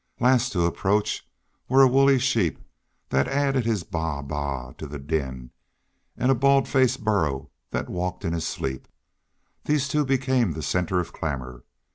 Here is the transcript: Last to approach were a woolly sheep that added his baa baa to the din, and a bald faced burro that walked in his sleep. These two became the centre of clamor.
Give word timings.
Last 0.19 0.51
to 0.53 0.63
approach 0.65 1.27
were 1.69 1.83
a 1.83 1.87
woolly 1.87 2.17
sheep 2.17 2.57
that 3.09 3.27
added 3.27 3.67
his 3.67 3.83
baa 3.83 4.23
baa 4.23 4.71
to 4.79 4.87
the 4.87 4.97
din, 4.97 5.51
and 6.17 6.31
a 6.31 6.33
bald 6.33 6.67
faced 6.67 7.03
burro 7.03 7.51
that 7.69 7.87
walked 7.87 8.25
in 8.25 8.33
his 8.33 8.47
sleep. 8.47 8.87
These 9.65 9.87
two 9.87 10.03
became 10.03 10.53
the 10.53 10.63
centre 10.63 10.99
of 10.99 11.13
clamor. 11.13 11.65